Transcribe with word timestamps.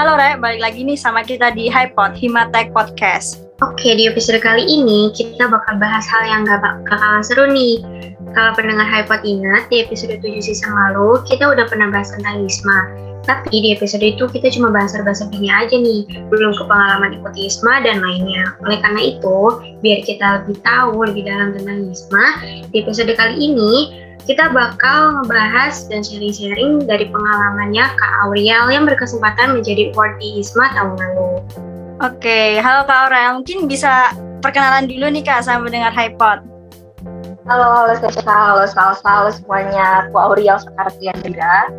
Halo 0.00 0.16
Re, 0.16 0.40
balik 0.40 0.64
lagi 0.64 0.80
nih 0.80 0.96
sama 0.96 1.20
kita 1.20 1.52
di 1.52 1.68
HiPod, 1.68 2.16
Himatek 2.16 2.72
Podcast. 2.72 3.44
Oke, 3.60 3.92
di 3.92 4.08
episode 4.08 4.40
kali 4.40 4.64
ini 4.64 5.12
kita 5.12 5.44
bakal 5.44 5.76
bahas 5.76 6.08
hal 6.08 6.24
yang 6.24 6.48
gak 6.48 6.64
bakalan 6.64 7.20
seru 7.20 7.44
nih. 7.52 7.84
Kalau 8.32 8.56
pendengar 8.56 8.88
HiPod 8.88 9.20
ingat, 9.28 9.68
di 9.68 9.84
episode 9.84 10.16
7 10.16 10.40
season 10.40 10.72
lalu, 10.72 11.20
kita 11.28 11.52
udah 11.52 11.68
pernah 11.68 11.92
bahas 11.92 12.16
tentang 12.16 12.48
ISMA. 12.48 12.80
Tapi 13.28 13.52
di 13.52 13.76
episode 13.76 14.00
itu 14.00 14.24
kita 14.24 14.48
cuma 14.56 14.72
bahas-bahas 14.72 15.20
ini 15.36 15.52
aja 15.52 15.76
nih, 15.76 16.08
belum 16.32 16.56
ke 16.56 16.64
pengalaman 16.64 17.20
ikut 17.20 17.36
ISMA 17.36 17.84
dan 17.84 18.00
lainnya. 18.00 18.56
Oleh 18.64 18.80
karena 18.80 19.04
itu, 19.04 19.36
biar 19.84 20.00
kita 20.08 20.26
lebih 20.40 20.64
tahu 20.64 21.12
lebih 21.12 21.28
dalam 21.28 21.52
tentang 21.52 21.92
ISMA, 21.92 22.26
di 22.72 22.80
episode 22.80 23.12
kali 23.20 23.36
ini 23.36 24.08
kita 24.30 24.46
bakal 24.54 25.18
ngebahas 25.18 25.90
dan 25.90 26.06
sharing-sharing 26.06 26.86
dari 26.86 27.10
pengalamannya 27.10 27.82
Kak 27.98 28.12
Auriel 28.22 28.70
yang 28.70 28.86
berkesempatan 28.86 29.58
menjadi 29.58 29.90
award 29.90 30.22
di 30.22 30.38
ISMA 30.38 30.70
tahun 30.70 30.94
lalu. 30.94 31.42
Oke, 31.98 32.62
halo 32.62 32.86
Kak 32.86 33.10
Auriel. 33.10 33.42
Mungkin 33.42 33.66
bisa 33.66 34.14
perkenalan 34.38 34.86
dulu 34.86 35.10
nih 35.10 35.26
Kak 35.26 35.42
sama 35.42 35.66
mendengar 35.66 35.90
HiPod. 35.90 36.46
Halo, 37.50 37.66
halo 37.74 37.98
Sesa, 37.98 38.22
halo 38.30 38.70
Salsa, 38.70 39.02
halo 39.02 39.34
semuanya. 39.34 40.06
Aku 40.06 40.14
Auriel 40.14 40.62
Sekartian 40.62 41.18
juga. 41.26 41.74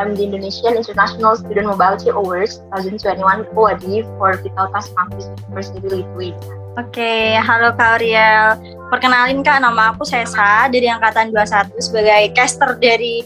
I'm 0.00 0.16
the 0.16 0.24
Indonesian 0.24 0.80
International 0.80 1.36
Student 1.36 1.68
Mobility 1.68 2.08
Awards 2.08 2.64
2021 2.80 3.44
award 3.52 3.84
for 4.16 4.40
Vitautas 4.40 4.88
Campus 4.96 5.28
University 5.52 5.84
Lithuania. 5.84 6.59
Oke, 6.80 7.36
halo 7.36 7.76
Kak 7.76 8.00
Auriel. 8.00 8.56
Perkenalin 8.88 9.44
Kak, 9.44 9.60
nama 9.60 9.92
aku 9.92 10.00
Sesa 10.00 10.64
dari 10.72 10.88
Angkatan 10.88 11.28
21 11.28 11.76
sebagai 11.76 12.32
caster 12.32 12.72
dari 12.80 13.20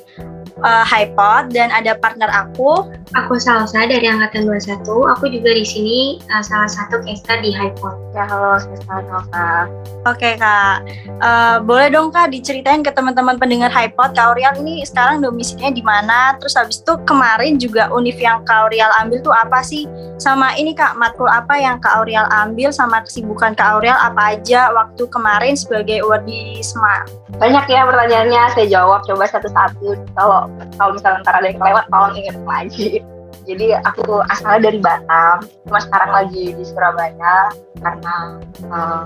uh, 0.64 0.84
HiPod 0.88 1.52
dan 1.52 1.68
ada 1.70 1.94
partner 1.94 2.32
aku. 2.32 2.88
Aku 3.14 3.38
Salsa 3.38 3.86
dari 3.86 4.08
Angkatan 4.10 4.48
21. 4.48 4.82
Aku 5.14 5.24
juga 5.30 5.50
di 5.54 5.62
sini 5.62 6.18
uh, 6.32 6.42
salah 6.42 6.66
satu 6.66 7.04
caster 7.04 7.38
di 7.44 7.54
HiPod. 7.54 7.94
Ya, 8.16 8.26
halo 8.26 8.58
Salsa. 8.58 9.68
Oke 10.04 10.36
Kak, 10.36 10.84
uh, 11.24 11.56
boleh 11.64 11.88
dong 11.88 12.12
Kak 12.12 12.28
diceritain 12.28 12.84
ke 12.84 12.92
teman-teman 12.92 13.40
pendengar 13.40 13.72
HiPod, 13.72 14.12
Kak 14.12 14.34
Aurial 14.34 14.52
ini 14.60 14.84
sekarang 14.84 15.24
domisilinya 15.24 15.72
di 15.72 15.80
mana? 15.84 16.36
Terus 16.40 16.60
habis 16.60 16.84
itu 16.84 16.92
kemarin 17.08 17.56
juga 17.56 17.88
univ 17.88 18.20
yang 18.20 18.44
Kak 18.44 18.68
Aurial 18.68 18.92
ambil 19.00 19.24
tuh 19.24 19.32
apa 19.32 19.64
sih? 19.64 19.88
Sama 20.20 20.52
ini 20.60 20.76
Kak, 20.76 21.00
matkul 21.00 21.28
apa 21.28 21.56
yang 21.56 21.80
Kak 21.80 22.04
Aurial 22.04 22.28
ambil 22.28 22.68
sama 22.68 23.00
kesibukan 23.00 23.56
Kak 23.56 23.80
Aurial 23.80 23.96
apa 23.96 24.36
aja 24.36 24.68
waktu 24.76 25.08
kemarin 25.08 25.56
sebagai 25.56 26.04
award 26.04 26.28
di 26.28 26.60
SMA? 26.60 27.24
Banyak 27.40 27.66
ya 27.66 27.82
pertanyaannya, 27.88 28.42
saya 28.54 28.66
jawab 28.70 29.02
coba 29.08 29.24
satu-satu. 29.26 29.98
Kalau 30.14 30.53
kalau 30.78 30.96
misalnya 30.96 31.22
ntar 31.22 31.34
ada 31.38 31.46
yang 31.50 31.58
kelewat, 31.60 31.84
tolong 31.90 32.14
ingat 32.18 32.36
lagi. 32.44 33.02
Jadi 33.44 33.76
aku 33.76 34.24
asalnya 34.32 34.72
dari 34.72 34.78
Batam, 34.80 35.44
cuma 35.68 35.78
sekarang 35.84 36.10
lagi 36.16 36.56
di 36.56 36.64
Surabaya 36.64 37.52
karena 37.76 38.40
uh, 38.72 39.04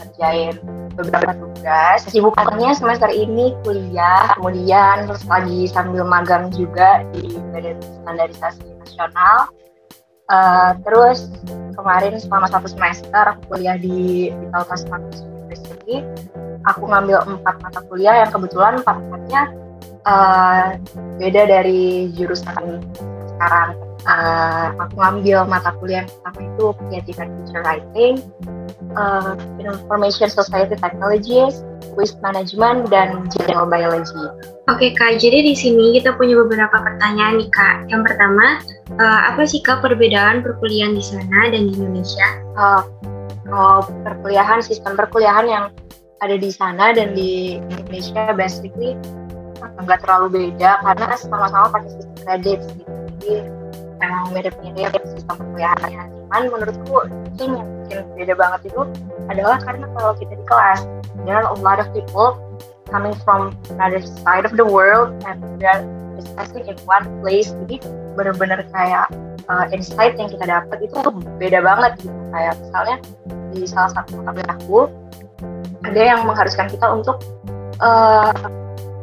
ngerjain 0.00 0.56
beberapa 0.96 1.36
tugas. 1.36 2.08
Kesibukannya 2.08 2.72
semester 2.72 3.12
ini 3.12 3.52
kuliah, 3.60 4.32
kemudian 4.40 5.04
terus 5.04 5.26
lagi 5.28 5.68
sambil 5.68 6.06
magang 6.06 6.48
juga 6.54 7.04
di 7.12 7.36
Badan 7.52 7.76
Standarisasi 7.82 8.64
Nasional. 8.80 9.52
Uh, 10.32 10.72
terus 10.88 11.28
kemarin 11.76 12.16
selama 12.16 12.48
satu 12.48 12.72
semester 12.72 13.36
aku 13.36 13.52
kuliah 13.52 13.76
di 13.76 14.32
Vitalitas 14.32 14.88
Campus 14.88 15.20
University. 15.20 16.00
Aku 16.72 16.88
ngambil 16.88 17.20
empat 17.28 17.60
mata 17.60 17.84
kuliah 17.92 18.24
yang 18.24 18.32
kebetulan 18.32 18.80
empat 18.80 18.96
empatnya 19.04 19.52
uh, 20.08 20.76
beda 21.20 21.42
dari 21.48 22.12
jurusan 22.14 22.80
sekarang. 23.34 23.76
Uh, 24.04 24.68
aku 24.84 25.00
ngambil 25.00 25.48
mata 25.48 25.72
kuliah 25.80 26.04
yang 26.04 26.12
pertama 26.12 26.40
itu 26.44 26.64
Creative 26.76 27.18
and 27.24 27.30
Future 27.40 27.62
Writing, 27.64 28.14
uh, 29.00 29.32
Information 29.56 30.28
Society 30.28 30.76
Technologies, 30.76 31.64
Waste 31.96 32.20
Management, 32.20 32.92
dan 32.92 33.24
General 33.32 33.64
Biology. 33.64 34.28
Oke 34.68 34.92
Kak, 34.92 35.24
jadi 35.24 35.40
di 35.40 35.56
sini 35.56 35.96
kita 35.96 36.20
punya 36.20 36.36
beberapa 36.36 36.84
pertanyaan 36.84 37.40
nih 37.40 37.48
Kak. 37.48 37.88
Yang 37.88 38.12
pertama, 38.12 38.60
uh, 39.00 39.20
apa 39.32 39.48
sih 39.48 39.64
Kak 39.64 39.80
perbedaan 39.80 40.44
perkuliahan 40.44 40.92
di 40.92 41.04
sana 41.04 41.48
dan 41.48 41.64
di 41.64 41.72
Indonesia? 41.72 42.28
Uh, 42.60 42.84
kalau 43.48 43.88
perkuliahan, 44.04 44.60
sistem 44.60 45.00
perkuliahan 45.00 45.48
yang 45.48 45.64
ada 46.20 46.36
di 46.36 46.52
sana 46.52 46.92
dan 46.92 47.16
di 47.16 47.56
Indonesia 47.56 48.32
basically 48.36 48.96
nggak 49.82 50.00
terlalu 50.06 50.26
beda 50.30 50.82
karena 50.82 51.06
sama-sama 51.18 51.66
pakai 51.74 51.90
sistem 51.90 52.18
kredit. 52.22 52.58
Gitu. 52.62 52.92
Jadi 52.92 53.34
emang 54.02 54.24
mirip-mirip 54.34 55.02
sistem 55.16 55.34
perkuliahannya 55.40 56.04
cuman 56.34 56.50
menurutku 56.50 56.98
yang 57.38 57.62
bikin 57.86 58.02
beda 58.18 58.34
banget 58.34 58.74
itu 58.74 58.82
adalah 59.30 59.54
karena 59.62 59.86
kalau 59.94 60.12
kita 60.18 60.34
di 60.34 60.44
kelas 60.50 60.82
there 61.22 61.38
are 61.38 61.46
a 61.46 61.56
lot 61.62 61.78
of 61.78 61.86
people 61.94 62.34
coming 62.90 63.14
from 63.22 63.54
another 63.78 64.02
side 64.26 64.42
of 64.42 64.58
the 64.58 64.66
world 64.66 65.14
and 65.30 65.38
we 65.54 65.62
are 65.62 65.78
discussing 66.18 66.66
in 66.66 66.74
one 66.90 67.06
place. 67.22 67.54
Jadi 67.64 67.86
benar-benar 68.18 68.66
kayak 68.74 69.06
uh, 69.46 69.70
insight 69.70 70.18
yang 70.18 70.26
kita 70.26 70.42
dapat 70.42 70.78
itu 70.82 70.98
beda 71.38 71.62
banget 71.62 72.02
gitu. 72.02 72.18
Kayak 72.34 72.54
misalnya 72.66 72.96
di 73.54 73.62
salah 73.70 73.90
satu 73.94 74.18
mata 74.26 74.42
aku 74.58 74.90
ada 75.86 76.00
yang 76.02 76.26
mengharuskan 76.26 76.66
kita 76.66 76.86
untuk 76.90 77.22
uh, 77.78 78.34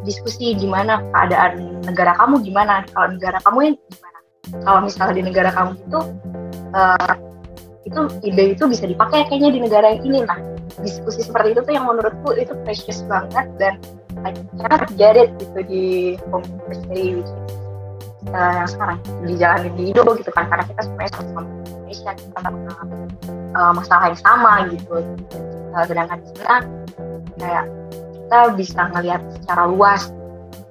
diskusi 0.06 0.58
gimana 0.58 1.02
keadaan 1.14 1.82
negara 1.86 2.18
kamu 2.18 2.42
gimana 2.46 2.86
kalau 2.94 3.08
negara 3.16 3.38
kamu 3.46 3.78
gimana. 3.78 4.20
Kalau 4.66 4.80
misalnya 4.84 5.14
di 5.16 5.24
negara 5.24 5.50
kamu 5.54 5.72
itu 5.78 6.00
uh, 6.74 7.14
itu 7.86 8.02
ide 8.26 8.44
itu 8.58 8.64
bisa 8.70 8.86
dipakai 8.86 9.26
kayaknya 9.30 9.50
di 9.54 9.60
negara 9.62 9.98
yang 9.98 10.04
ini 10.06 10.20
nah. 10.26 10.40
Diskusi 10.82 11.22
seperti 11.28 11.52
itu 11.54 11.62
tuh 11.68 11.74
yang 11.76 11.86
menurutku 11.86 12.32
itu 12.40 12.56
precious 12.64 13.04
banget 13.06 13.46
dan 13.60 13.76
I 14.24 14.32
cannot 14.56 14.88
get 14.96 15.20
it 15.20 15.36
gitu 15.40 15.60
di 15.68 15.86
home 16.32 16.48
is 16.70 16.80
uh, 18.30 18.52
yang 18.62 18.70
sekarang 18.70 19.00
jalan 19.36 19.60
di 19.74 19.84
Indo 19.92 20.04
gitu 20.16 20.32
kan 20.32 20.46
karena 20.48 20.64
kita 20.70 20.82
sebenarnya 20.86 21.12
sama 21.18 21.42
Indonesia 21.42 22.12
kita 22.14 22.40
mengalami 22.50 22.98
uh, 23.58 23.72
masalah 23.74 24.06
yang 24.14 24.22
sama 24.22 24.52
gitu. 24.70 24.96
Uh, 25.72 25.84
sedangkan 25.88 26.18
di 26.22 26.28
sana 26.38 26.58
kayak 27.40 27.66
kita 28.32 28.56
bisa 28.56 28.88
ngelihat 28.96 29.20
secara 29.36 29.68
luas 29.68 30.08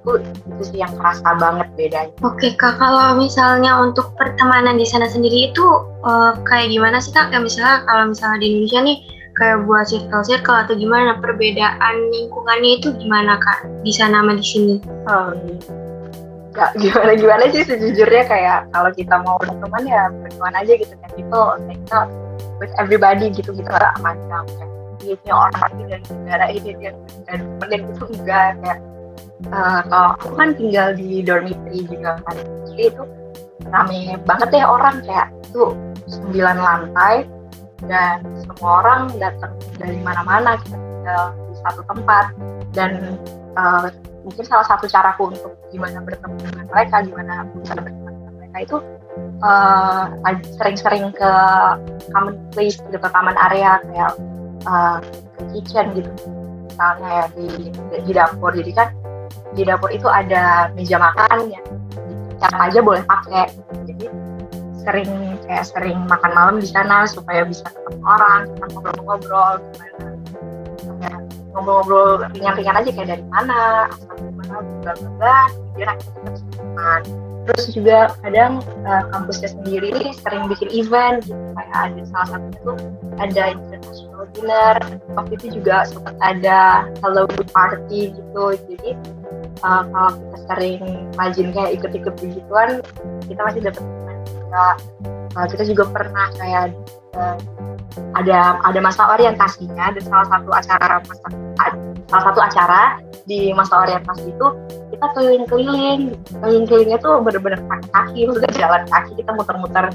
itu 0.01 0.17
itu 0.17 0.63
sih 0.65 0.81
yang 0.81 0.89
kerasa 0.97 1.37
banget 1.37 1.69
bedanya. 1.77 2.09
Oke 2.25 2.57
kak, 2.57 2.81
kalau 2.81 3.21
misalnya 3.21 3.85
untuk 3.85 4.17
pertemanan 4.17 4.81
di 4.81 4.85
sana 4.89 5.05
sendiri 5.05 5.53
itu 5.53 5.61
uh, 6.01 6.33
kayak 6.49 6.73
gimana 6.73 6.97
sih 6.97 7.13
kak? 7.13 7.29
Kayak 7.29 7.45
misalnya 7.45 7.85
kalau 7.85 8.09
misalnya 8.09 8.41
di 8.41 8.47
Indonesia 8.49 8.81
nih 8.81 8.97
kayak 9.37 9.57
buat 9.69 9.85
circle 9.85 10.25
circle 10.25 10.57
atau 10.57 10.73
gimana 10.73 11.21
perbedaan 11.21 11.93
lingkungannya 12.09 12.81
itu 12.81 12.97
gimana 12.97 13.37
kak 13.37 13.69
di 13.85 13.93
sana 13.93 14.25
sama 14.25 14.33
di 14.33 14.45
sini? 14.49 14.75
Oh, 15.05 15.29
gak 16.57 16.73
gimana 16.81 17.13
gimana 17.13 17.43
sih 17.53 17.61
sejujurnya 17.61 18.25
kayak 18.25 18.73
kalau 18.73 18.89
kita 18.89 19.21
mau 19.21 19.37
berteman 19.37 19.85
ya 19.85 20.09
berteman 20.09 20.53
aja 20.57 20.73
gitu 20.81 20.93
kan 20.97 21.11
itu 21.13 21.41
kita 21.77 21.99
with 22.57 22.73
everybody 22.81 23.29
gitu 23.29 23.53
gitu 23.53 23.69
nggak 23.69 24.01
macam 24.01 24.49
dia 25.01 25.33
orang 25.33 25.71
ini 25.75 25.83
dari 25.89 26.05
negara 26.13 26.45
ini 26.53 26.69
dari 27.25 27.43
temen 27.59 27.81
gitu 27.91 28.03
enggak 28.13 28.49
kayak 28.61 28.79
uh, 29.49 29.81
kalau 29.89 30.09
aku 30.19 30.27
kan 30.37 30.49
tinggal 30.53 30.87
di 30.93 31.25
dormitory 31.25 31.79
juga 31.89 32.21
kan. 32.27 32.35
Jadi 32.71 32.83
itu 32.93 33.03
rame 33.69 34.17
banget 34.25 34.49
ya 34.53 34.65
orang 34.69 35.01
kayak 35.05 35.27
itu 35.49 35.63
sembilan 36.09 36.57
lantai 36.59 37.15
dan 37.89 38.21
semua 38.45 38.85
orang 38.85 39.01
datang 39.17 39.53
dari 39.81 39.97
mana-mana 40.05 40.57
kita 40.61 40.77
tinggal 40.77 41.23
di 41.49 41.55
satu 41.65 41.81
tempat. 41.89 42.25
Dan 42.71 43.17
uh, 43.57 43.89
mungkin 44.21 44.43
salah 44.45 44.67
satu 44.69 44.85
caraku 44.85 45.33
untuk 45.33 45.57
gimana 45.73 45.99
bertemu 46.05 46.37
dengan 46.45 46.65
mereka 46.69 46.95
gimana 47.01 47.33
bisa 47.57 47.73
berteman 47.73 48.13
dengan 48.21 48.33
mereka 48.37 48.57
itu 48.61 48.77
sering-sering 50.61 51.09
uh, 51.09 51.13
ke 51.17 51.31
common 52.13 52.35
place 52.53 52.77
gitu 52.77 52.97
ke 53.01 53.09
common 53.09 53.33
area 53.49 53.81
kayak 53.89 54.13
uh, 54.67 54.97
ke 55.37 55.43
kitchen 55.57 55.93
gitu. 55.97 56.11
Misalnya 56.67 57.09
ya 57.09 57.25
di, 57.35 57.47
di 58.05 58.11
dapur. 58.11 58.51
Jadi 58.55 58.71
kan 58.73 58.89
di 59.53 59.63
dapur 59.67 59.89
itu 59.91 60.07
ada 60.07 60.71
meja 60.73 60.97
makan 60.97 61.51
ya. 61.51 61.61
Siapa 62.41 62.71
aja 62.71 62.79
boleh 62.81 63.03
pakai. 63.05 63.53
Jadi 63.85 64.05
sering 64.81 65.37
kayak 65.45 65.65
sering 65.69 65.97
makan 66.09 66.31
malam 66.33 66.55
di 66.57 66.65
sana 66.65 67.05
supaya 67.05 67.45
bisa 67.45 67.61
ketemu 67.69 68.01
orang 68.01 68.41
ngobrol-ngobrol 68.73 69.61
gimana. 69.61 71.19
Ngobrol-ngobrol 71.53 72.09
ringan-ringan 72.33 72.79
aja 72.81 72.89
kayak 72.89 73.09
dari 73.17 73.25
mana 73.29 73.91
mana 74.51 74.67
bla 74.83 74.93
bla 74.99 75.09
bla 75.15 75.93
teman 76.51 77.31
terus 77.49 77.73
juga 77.73 78.13
kadang 78.21 78.61
uh, 78.85 79.03
kampusnya 79.09 79.49
sendiri 79.49 80.13
sering 80.21 80.45
bikin 80.45 80.69
event 80.71 81.25
gitu. 81.25 81.41
Kayak 81.57 81.77
ada 81.89 82.01
salah 82.13 82.27
satu 82.37 82.47
itu 82.53 82.71
ada 83.17 83.43
international 83.57 84.23
dinner. 84.37 84.75
Waktu 85.17 85.31
itu 85.41 85.47
juga 85.61 85.75
sempat 85.89 86.15
ada 86.21 86.85
Halloween 87.01 87.45
party 87.49 88.13
gitu. 88.13 88.43
Jadi 88.69 88.89
uh, 89.65 89.83
kalau 89.89 90.11
kita 90.13 90.37
sering 90.53 90.81
rajin 91.17 91.47
kayak 91.49 91.71
ikut-ikut 91.81 92.13
begituan 92.21 92.69
kita 93.25 93.41
masih 93.41 93.61
dapat 93.65 93.83
juga. 94.29 94.65
Uh, 95.31 95.47
kita 95.47 95.63
juga 95.63 95.83
pernah 95.89 96.27
kayak 96.37 96.75
uh, 97.17 97.39
ada 98.19 98.59
ada 98.63 98.79
masa 98.79 99.03
orientasinya 99.17 99.95
dan 99.97 100.03
salah 100.07 100.27
satu 100.29 100.49
acara 100.51 100.99
masa, 101.03 101.27
salah 102.11 102.23
satu 102.27 102.39
acara 102.43 102.99
di 103.23 103.55
masa 103.55 103.87
orientasi 103.87 104.35
itu 104.35 104.47
kita 104.91 105.05
keliling-keliling. 105.15 106.11
Keliling-kelilingnya 106.43 106.99
tuh 106.99 107.23
bener-bener 107.23 107.63
kaki 107.71 107.87
kaki 107.95 108.21
udah 108.27 108.51
jalan 108.59 108.83
kaki 108.91 109.11
kita 109.15 109.31
muter-muter 109.31 109.85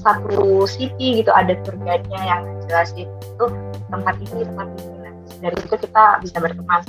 satu 0.00 0.64
city 0.64 1.20
gitu 1.20 1.28
ada 1.36 1.52
tour 1.62 1.76
guide-nya 1.84 2.20
yang 2.24 2.42
jelasin 2.64 3.04
itu 3.04 3.44
tempat 3.92 4.16
ini 4.24 4.48
tempat 4.48 4.66
ini. 4.80 4.96
Nah, 5.04 5.12
dari 5.44 5.56
situ 5.60 5.76
kita 5.76 6.04
bisa 6.24 6.36
berteman. 6.40 6.80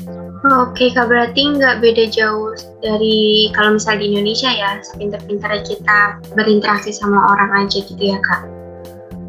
Oke 0.64 0.96
kak 0.96 1.12
berarti 1.12 1.42
nggak 1.60 1.84
beda 1.84 2.08
jauh 2.08 2.56
dari 2.80 3.52
kalau 3.52 3.76
misalnya 3.76 4.00
di 4.00 4.08
Indonesia 4.16 4.50
ya 4.56 4.80
sepintar-pintar 4.80 5.52
kita 5.68 6.00
berinteraksi 6.32 6.96
sama 6.96 7.36
orang 7.36 7.68
aja 7.68 7.84
gitu 7.84 8.00
ya 8.00 8.18
kak? 8.24 8.48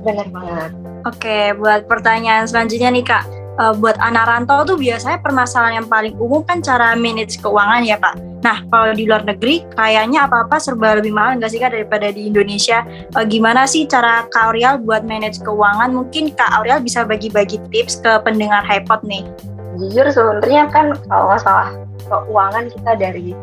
Benar 0.06 0.30
banget. 0.30 0.70
Oke, 1.06 1.54
buat 1.58 1.86
pertanyaan 1.86 2.46
selanjutnya 2.46 2.90
nih 2.90 3.06
Kak. 3.06 3.37
Uh, 3.58 3.74
buat 3.74 3.98
anak 3.98 4.30
rantau 4.30 4.62
tuh 4.62 4.78
biasanya 4.78 5.18
permasalahan 5.18 5.82
yang 5.82 5.88
paling 5.90 6.14
umum 6.22 6.46
kan 6.46 6.62
cara 6.62 6.94
manage 6.94 7.42
keuangan 7.42 7.82
ya 7.82 7.98
Kak. 7.98 8.14
Nah, 8.38 8.62
kalau 8.70 8.94
di 8.94 9.02
luar 9.02 9.26
negeri 9.26 9.66
kayaknya 9.74 10.30
apa-apa 10.30 10.62
serba 10.62 10.94
lebih 11.02 11.10
mahal 11.10 11.42
nggak 11.42 11.50
sih 11.50 11.58
Kak 11.58 11.74
daripada 11.74 12.14
di 12.14 12.30
Indonesia? 12.30 12.86
Uh, 13.18 13.26
gimana 13.26 13.66
sih 13.66 13.82
cara 13.90 14.30
Kak 14.30 14.54
Auriel 14.54 14.78
buat 14.78 15.02
manage 15.02 15.42
keuangan? 15.42 15.90
Mungkin 15.90 16.38
Kak 16.38 16.54
Auriel 16.54 16.78
bisa 16.78 17.02
bagi-bagi 17.02 17.58
tips 17.74 17.98
ke 17.98 18.22
pendengar 18.22 18.62
HiPod 18.62 19.02
nih. 19.02 19.26
Jujur 19.74 20.06
sebenarnya 20.06 20.70
kan 20.70 20.94
kalau 21.10 21.34
masalah 21.34 21.74
keuangan 22.06 22.70
kita 22.70 22.92
dari 22.94 23.34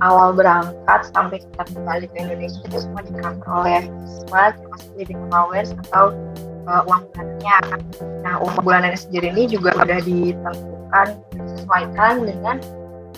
awal 0.00 0.32
berangkat 0.32 1.00
sampai 1.12 1.36
kita 1.36 1.62
kembali 1.76 2.08
ke 2.08 2.16
Indonesia 2.16 2.60
itu 2.64 2.78
semua 2.80 3.04
di 3.04 3.12
oleh 3.44 3.82
semua 4.08 4.56
termasuk 4.56 4.90
living 4.96 5.20
allowance 5.28 5.70
atau 5.88 6.16
uh, 6.68 6.82
uang 6.88 7.02
bulanannya. 7.12 7.56
Nah, 8.24 8.34
uang 8.42 8.56
bulanannya 8.60 8.98
sendiri 8.98 9.32
ini 9.32 9.48
juga 9.48 9.72
sudah 9.76 10.00
ditentukan, 10.04 11.06
disesuaikan 11.36 12.14
dengan 12.26 12.56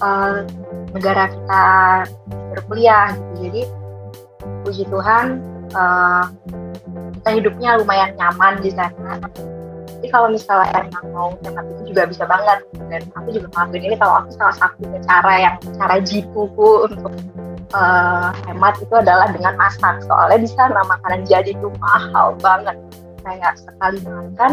uh, 0.02 0.46
negara 0.94 1.30
kita 1.32 1.64
berkuliah 2.54 3.16
gitu. 3.16 3.38
Jadi, 3.42 3.62
puji 4.62 4.84
Tuhan, 4.86 5.26
uh, 5.74 6.24
kita 7.22 7.30
hidupnya 7.38 7.78
lumayan 7.78 8.14
nyaman 8.18 8.62
di 8.62 8.70
sana. 8.74 9.18
Jadi 10.02 10.10
kalau 10.10 10.34
misalnya 10.34 10.82
emang 10.82 11.06
mau 11.14 11.30
hemat 11.46 11.62
itu 11.78 11.94
juga 11.94 12.10
bisa 12.10 12.26
banget. 12.26 12.58
Dan 12.90 13.06
aku 13.14 13.28
juga 13.38 13.46
ngelakuin 13.54 13.82
ini 13.86 13.96
kalau 14.02 14.14
aku 14.18 14.34
salah 14.34 14.56
satu 14.58 14.82
cara 15.06 15.34
yang 15.38 15.56
cara 15.78 15.96
jipuku 16.02 16.90
untuk 16.90 17.14
uh, 17.70 18.34
hemat 18.50 18.74
itu 18.82 18.94
adalah 18.98 19.30
dengan 19.30 19.54
masak. 19.54 20.02
Soalnya 20.02 20.42
di 20.42 20.50
sana 20.50 20.82
makanan 20.90 21.22
jadi 21.30 21.54
itu 21.54 21.70
mahal 21.78 22.34
banget 22.42 22.74
kayak 23.22 23.54
sekali 23.58 23.98
makan 24.04 24.52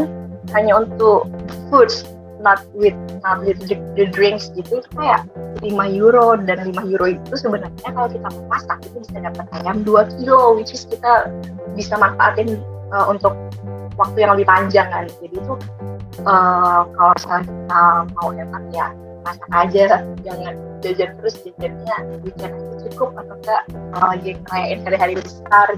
hanya 0.56 0.74
untuk 0.82 1.30
foods 1.70 2.06
not 2.40 2.64
with 2.72 2.96
not 3.22 3.44
with 3.44 3.60
the, 3.68 3.76
the 4.00 4.08
drinks 4.10 4.50
gitu. 4.56 4.80
Itu 4.80 4.90
kayak 4.96 5.28
5 5.60 5.68
euro 6.00 6.40
dan 6.40 6.72
5 6.72 6.92
euro 6.96 7.06
itu 7.12 7.34
sebenarnya 7.36 7.90
kalau 7.92 8.08
kita 8.08 8.30
masak 8.48 8.80
itu 8.88 8.98
bisa 9.04 9.18
dapat 9.20 9.46
ayam 9.62 9.84
2 9.84 10.16
kilo 10.20 10.56
which 10.56 10.72
is 10.72 10.88
kita 10.88 11.28
bisa 11.76 12.00
manfaatin 12.00 12.64
uh, 12.96 13.06
untuk 13.12 13.36
waktu 14.00 14.18
yang 14.24 14.32
lebih 14.40 14.48
panjang 14.48 14.88
kan. 14.88 15.06
Jadi 15.20 15.36
itu 15.36 15.54
uh, 16.24 16.88
kalau 16.96 17.12
misalnya 17.20 17.44
kita 17.46 17.82
mau 18.16 18.30
hemat 18.32 18.64
ya 18.72 18.88
masak 19.28 19.50
aja 19.52 19.86
jangan 20.24 20.56
jajan 20.82 21.16
terus 21.20 21.36
jajannya 21.44 21.96
weekend 22.24 22.56
cukup 22.90 23.14
atau 23.20 23.36
enggak 23.40 23.64
kalau 23.94 24.08
lagi 24.16 24.30
ngerayain 24.36 24.80
hari-hari 24.84 25.14
besar 25.20 25.70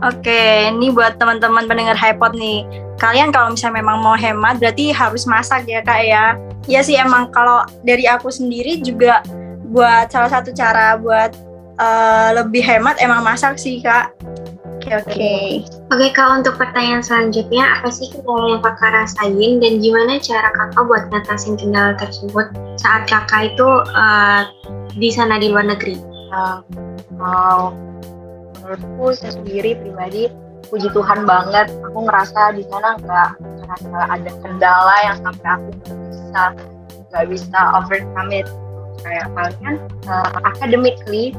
Oke, 0.00 0.72
ini 0.72 0.88
buat 0.88 1.20
teman-teman 1.20 1.68
pendengar 1.68 1.92
HiPod 1.92 2.32
nih. 2.32 2.64
Kalian 2.96 3.28
kalau 3.28 3.52
misalnya 3.52 3.84
memang 3.84 4.00
mau 4.00 4.16
hemat 4.16 4.56
berarti 4.56 4.96
harus 4.96 5.28
masak 5.28 5.68
ya 5.68 5.84
kak 5.84 6.00
ya. 6.00 6.40
Iya 6.64 6.80
sih 6.80 6.96
emang 6.96 7.28
kalau 7.28 7.68
dari 7.84 8.08
aku 8.08 8.32
sendiri 8.32 8.80
juga 8.80 9.20
buat 9.68 10.08
salah 10.08 10.32
satu 10.32 10.56
cara 10.56 10.96
buat 10.96 11.36
uh, 11.76 12.32
lebih 12.32 12.64
hemat 12.64 12.96
emang 12.96 13.20
masak 13.20 13.60
sih 13.60 13.84
kak. 13.84 14.16
Oke 14.90 15.06
okay, 15.06 15.54
oke. 15.86 16.02
Okay. 16.02 16.10
Kak 16.10 16.42
untuk 16.42 16.58
pertanyaan 16.58 16.98
selanjutnya 16.98 17.78
apa 17.78 17.94
sih 17.94 18.10
kendala 18.10 18.58
yang 18.58 18.62
kakak 18.66 18.90
rasain 18.90 19.62
dan 19.62 19.78
gimana 19.78 20.18
cara 20.18 20.50
kakak 20.50 20.82
buat 20.82 21.02
ngatasin 21.14 21.54
kendala 21.54 21.94
tersebut 21.94 22.50
saat 22.74 23.06
kakak 23.06 23.54
itu 23.54 23.68
uh, 23.94 24.50
di 24.98 25.14
sana 25.14 25.38
di 25.38 25.54
luar 25.54 25.70
negeri? 25.70 25.94
Uh, 26.34 26.58
uh, 27.22 27.70
menurutku 28.58 29.14
saya 29.14 29.38
sendiri 29.38 29.78
pribadi 29.78 30.26
puji 30.66 30.90
Tuhan 30.90 31.22
banget 31.22 31.70
aku 31.86 32.10
ngerasa 32.10 32.58
di 32.58 32.66
sana 32.66 32.98
nggak 32.98 33.30
ngerasa 33.38 33.98
ada 34.10 34.30
kendala 34.42 34.96
yang 35.06 35.16
sampai 35.22 35.48
aku 35.54 35.68
nggak 35.70 35.98
bisa 36.10 36.42
nggak 37.10 37.24
bisa 37.30 37.60
overcome 37.78 38.30
it 38.34 38.46
kayak 39.06 39.26
palingan 39.38 39.76
uh, 40.10 40.34
academically 40.46 41.30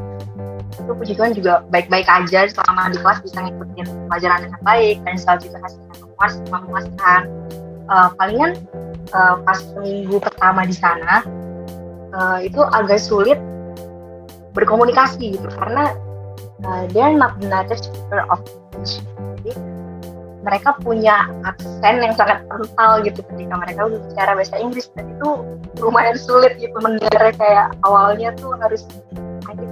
itu 0.71 0.91
puji 0.95 1.13
Tuhan 1.19 1.31
juga 1.35 1.53
baik-baik 1.69 2.07
aja 2.07 2.47
selama 2.47 2.91
di 2.91 2.97
kelas 3.00 3.19
bisa 3.23 3.38
ngikutin 3.44 3.85
pelajaran 4.07 4.39
dengan 4.47 4.62
baik 4.63 4.95
dan 5.03 5.13
selalu 5.19 5.39
juga 5.51 5.57
hasilnya 5.68 5.95
memuas 6.00 6.33
memuaskan 6.47 7.21
uh, 7.91 8.09
palingan 8.15 8.51
uh, 9.12 9.35
pas 9.44 9.59
minggu 9.79 10.18
pertama 10.23 10.62
di 10.63 10.75
sana 10.75 11.25
uh, 12.15 12.39
itu 12.39 12.62
agak 12.62 13.00
sulit 13.01 13.39
berkomunikasi 14.51 15.39
gitu 15.39 15.47
karena 15.56 15.95
uh, 16.68 16.83
they're 16.91 17.15
not 17.15 17.35
native 17.39 17.79
speaker 17.79 18.24
of 18.27 18.39
English. 18.75 19.00
Jadi 19.41 19.51
mereka 20.41 20.74
punya 20.81 21.29
aksen 21.45 22.01
yang 22.01 22.13
sangat 22.17 22.41
kental 22.50 22.91
gitu 23.06 23.21
ketika 23.21 23.56
mereka 23.62 23.79
udah 23.85 24.00
bicara 24.09 24.31
bahasa 24.33 24.56
Inggris 24.57 24.89
dan 24.97 25.06
itu 25.13 25.29
lumayan 25.77 26.17
sulit 26.17 26.57
gitu 26.57 26.74
mendengar 26.81 27.29
kayak 27.38 27.77
awalnya 27.85 28.33
tuh 28.41 28.57
harus 28.57 28.83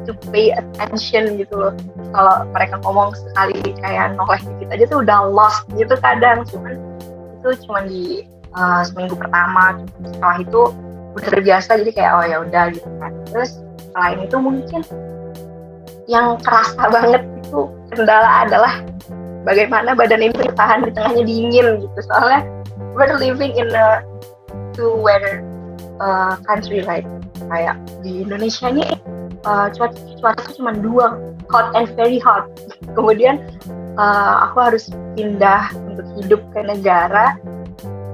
to 0.09 0.17
pay 0.33 0.49
attention 0.49 1.37
gitu 1.37 1.53
loh. 1.53 1.73
Kalau 2.09 2.49
mereka 2.49 2.81
ngomong 2.81 3.13
sekali 3.13 3.61
kayak 3.77 4.17
noleh 4.17 4.41
dikit 4.41 4.69
aja 4.73 4.85
tuh 4.89 4.99
udah 5.05 5.19
lost 5.29 5.69
gitu 5.77 5.93
kadang. 6.01 6.41
Cuman 6.49 6.81
itu 7.37 7.49
cuma 7.69 7.85
di 7.85 8.25
uh, 8.57 8.81
seminggu 8.81 9.13
pertama. 9.13 9.77
Setelah 10.01 10.37
itu 10.41 10.61
udah 11.13 11.29
terbiasa 11.29 11.77
jadi 11.77 11.91
kayak 11.93 12.11
oh 12.17 12.25
ya 12.25 12.37
udah 12.41 12.63
gitu 12.73 12.89
kan. 12.97 13.11
Terus 13.29 13.61
selain 13.93 14.17
itu 14.25 14.37
mungkin 14.41 14.81
yang 16.09 16.41
kerasa 16.41 16.89
banget 16.89 17.21
itu 17.45 17.69
kendala 17.93 18.49
adalah 18.49 18.73
bagaimana 19.45 19.93
badan 19.93 20.25
ini 20.25 20.33
bertahan 20.33 20.89
di 20.89 20.91
tengahnya 20.97 21.21
dingin 21.21 21.67
gitu. 21.85 21.99
Soalnya 22.09 22.41
we're 22.97 23.13
living 23.21 23.53
in 23.53 23.69
a 23.77 24.01
two 24.73 24.89
weather 24.97 25.45
uh, 26.01 26.33
country 26.49 26.81
right? 26.89 27.05
Kayak 27.49 27.77
di 28.01 28.25
Indonesia 28.25 28.67
ini 28.73 28.85
uh, 29.45 29.67
cuaca 29.71 29.99
cuaca 30.19 30.49
cuma 30.55 30.71
dua 30.75 31.19
hot 31.51 31.71
and 31.75 31.87
very 31.95 32.19
hot. 32.19 32.47
Kemudian 32.95 33.39
uh, 33.95 34.49
aku 34.49 34.57
harus 34.71 34.91
pindah 35.15 35.71
untuk 35.87 36.07
hidup 36.19 36.41
ke 36.51 36.59
negara 36.63 37.37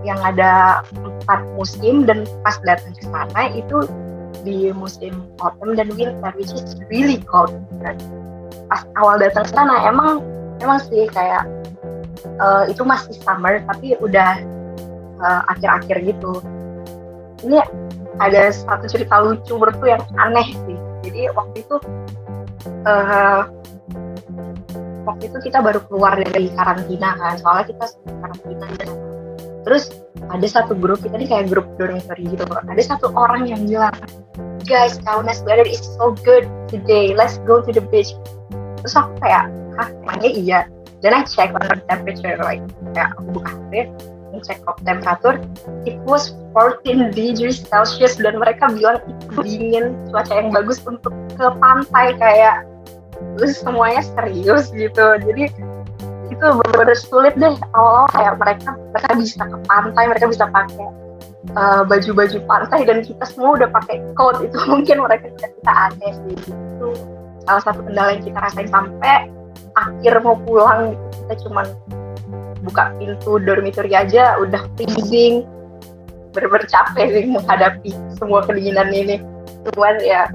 yang 0.05 0.21
ada 0.21 0.85
empat 0.93 1.41
musim 1.57 2.05
dan 2.05 2.29
pas 2.45 2.57
datang 2.61 2.93
ke 2.93 3.03
sana 3.09 3.41
itu 3.57 3.89
di 4.45 4.69
musim 4.69 5.25
autumn 5.41 5.73
dan 5.73 5.89
winter 5.97 6.29
which 6.37 6.53
is 6.53 6.77
really 6.93 7.17
cold. 7.25 7.53
Kan. 7.81 7.97
pas 8.65 8.81
awal 8.97 9.21
datang 9.21 9.45
ke 9.45 9.51
sana 9.53 9.85
emang 9.85 10.25
emang 10.57 10.81
sih 10.89 11.05
kayak 11.13 11.45
uh, 12.41 12.65
itu 12.65 12.81
masih 12.81 13.13
summer 13.21 13.61
tapi 13.69 13.93
udah 14.01 14.41
uh, 15.21 15.41
akhir-akhir 15.53 16.01
gitu. 16.01 16.41
Ini 17.45 17.61
ada 18.17 18.49
satu 18.53 18.87
cerita 18.87 19.21
lucu 19.21 19.53
menurutku 19.53 19.85
yang 19.85 20.01
aneh 20.17 20.55
sih 20.65 20.74
jadi 21.15 21.31
waktu 21.31 21.63
itu 21.63 21.75
uh, 22.83 23.41
waktu 25.07 25.23
itu 25.31 25.37
kita 25.47 25.63
baru 25.63 25.79
keluar 25.87 26.19
dari 26.19 26.51
karantina 26.51 27.15
kan. 27.15 27.39
Soalnya 27.39 27.71
kita 27.71 27.85
karantina 28.03 28.67
terus 29.63 29.95
ada 30.27 30.45
satu 30.45 30.75
grup 30.75 30.99
kita 31.01 31.15
ini 31.15 31.25
kayak 31.25 31.49
grup 31.49 31.65
dormitory 31.79 32.27
gitu 32.29 32.45
ada 32.45 32.83
satu 32.83 33.09
orang 33.17 33.49
yang 33.49 33.65
bilang 33.65 33.95
guys 34.61 35.01
Kaunas 35.01 35.41
weather 35.47 35.63
is 35.63 35.79
so 35.95 36.11
good 36.27 36.43
today. 36.67 37.15
Let's 37.15 37.39
go 37.47 37.63
to 37.63 37.71
the 37.71 37.81
beach. 37.87 38.11
Terus 38.83 38.93
aku 38.99 39.15
kayak 39.23 39.47
hah 39.79 39.87
emangnya 40.03 40.31
iya? 40.35 40.59
Dan 40.99 41.15
I 41.15 41.23
check 41.23 41.55
on 41.55 41.63
the 41.63 41.79
temperature 41.87 42.35
like 42.43 42.59
kayak 42.91 43.15
aku 43.15 43.39
buka 43.39 43.49
HP 43.55 43.73
cek 44.43 44.59
temperatur 44.83 45.39
it 45.87 45.95
was 46.03 46.35
14 46.55 47.11
degrees 47.11 47.59
Celsius 47.67 48.15
dan 48.15 48.39
mereka 48.39 48.71
bilang 48.71 49.03
itu 49.05 49.43
dingin 49.43 49.85
cuaca 50.09 50.33
yang 50.39 50.49
bagus 50.55 50.79
untuk 50.87 51.11
ke 51.35 51.47
pantai 51.59 52.15
kayak 52.15 52.63
terus 53.35 53.59
semuanya 53.59 54.01
serius 54.15 54.71
gitu. 54.71 55.19
Jadi 55.19 55.51
itu 56.31 56.45
benar-benar 56.45 56.97
sulit 56.97 57.35
deh. 57.35 57.55
Awal-awal 57.75 58.07
kayak 58.15 58.33
mereka 58.39 58.69
mereka 58.95 59.11
bisa 59.19 59.41
ke 59.43 59.57
pantai 59.67 60.03
mereka 60.07 60.25
bisa 60.31 60.45
pakai 60.47 60.87
uh, 61.59 61.83
baju-baju 61.83 62.37
pantai 62.47 62.79
dan 62.87 62.97
kita 63.03 63.25
semua 63.27 63.59
udah 63.59 63.69
pakai 63.71 63.99
coat 64.15 64.39
itu 64.43 64.57
mungkin 64.71 65.03
mereka 65.03 65.27
kita, 65.27 65.47
kita 65.59 65.73
aneh 65.91 66.11
sih. 66.15 66.35
Itu 66.55 66.87
salah 67.45 67.63
satu 67.67 67.79
kendala 67.83 68.15
yang 68.15 68.23
kita 68.23 68.39
rasain 68.39 68.69
sampai 68.71 69.27
akhir 69.75 70.23
mau 70.23 70.39
pulang 70.39 70.95
kita 71.27 71.35
cuman 71.47 71.67
buka 72.65 72.91
pintu 72.97 73.37
dormitory 73.37 73.93
aja 73.93 74.35
udah 74.41 74.65
freezing. 74.75 75.45
Bener-bener 76.33 76.67
capek 76.67 77.05
sih 77.15 77.25
menghadapi 77.31 77.91
semua 78.19 78.43
kedinginan 78.43 78.91
ini. 78.91 79.21
Cuman 79.71 79.95
ya 80.03 80.27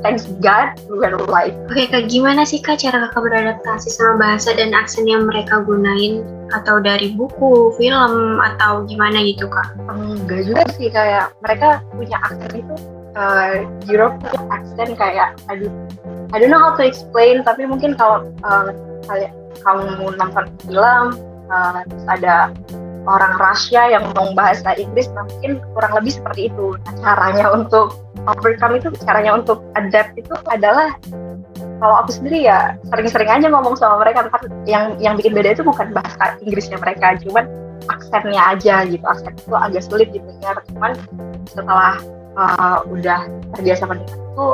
thanks 0.00 0.28
God 0.44 0.76
we're 0.88 1.12
alive 1.16 1.56
Oke 1.68 1.88
kak, 1.88 2.08
gimana 2.08 2.44
sih 2.44 2.60
kak 2.60 2.80
cara 2.80 3.08
kakak 3.08 3.24
beradaptasi 3.24 3.88
sama 3.88 4.20
bahasa 4.20 4.56
dan 4.56 4.72
aksen 4.72 5.04
yang 5.04 5.28
mereka 5.28 5.60
gunain? 5.64 6.24
Atau 6.52 6.78
dari 6.84 7.16
buku, 7.16 7.74
film 7.80 8.38
atau 8.38 8.84
gimana 8.88 9.20
gitu 9.24 9.48
kak? 9.48 9.74
enggak 9.90 10.44
juga 10.48 10.62
sih 10.76 10.88
kayak 10.88 11.32
mereka 11.44 11.84
punya 11.92 12.16
aksen 12.24 12.64
itu 12.64 12.74
uh, 13.16 13.64
European 13.88 14.42
accent 14.50 14.92
kayak 14.98 15.34
aduh 15.48 15.72
I 16.34 16.42
don't 16.42 16.50
know 16.50 16.60
how 16.60 16.74
to 16.74 16.82
explain 16.84 17.46
tapi 17.46 17.66
mungkin 17.66 17.94
kalau 17.94 18.26
uh, 18.42 18.70
kalian 19.06 19.32
kamu 19.62 20.18
nonton 20.18 20.44
film 20.66 21.06
uh, 21.50 21.80
terus 21.86 22.06
ada 22.08 22.50
orang 23.04 23.36
Rusia 23.36 23.82
yang 23.92 24.02
ngomong 24.12 24.32
bahasa 24.32 24.72
Inggris 24.80 25.08
nah 25.12 25.28
mungkin 25.28 25.60
kurang 25.76 25.92
lebih 26.00 26.12
seperti 26.16 26.48
itu. 26.48 26.76
Nah, 26.88 26.94
caranya 27.04 27.52
untuk 27.52 28.00
overcome 28.24 28.80
itu 28.80 28.88
caranya 29.04 29.36
untuk 29.36 29.60
adapt 29.76 30.16
itu 30.16 30.32
adalah 30.48 30.96
kalau 31.78 32.00
aku 32.00 32.16
sendiri 32.16 32.48
ya 32.48 32.80
sering-sering 32.88 33.28
aja 33.28 33.46
ngomong 33.52 33.76
sama 33.76 34.00
mereka 34.00 34.32
yang 34.64 34.96
yang 34.96 35.14
bikin 35.20 35.36
beda 35.36 35.52
itu 35.52 35.62
bukan 35.62 35.92
bahasa 35.92 36.40
Inggrisnya 36.40 36.80
mereka 36.80 37.20
cuman 37.20 37.44
aksennya 37.92 38.42
aja 38.56 38.74
gitu. 38.88 39.04
Aksen 39.04 39.36
itu 39.36 39.52
agak 39.52 39.82
sulit 39.84 40.08
didengar 40.10 40.56
cuman 40.72 40.96
setelah 41.52 42.00
uh, 42.40 42.80
udah 42.88 43.28
terbiasa 43.52 43.84
mendengar 43.84 44.16
itu 44.16 44.46